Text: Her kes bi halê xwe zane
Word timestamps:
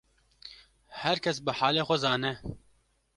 Her 1.01 1.17
kes 1.23 1.37
bi 1.45 1.51
halê 1.59 1.83
xwe 1.87 1.97
zane 2.03 2.33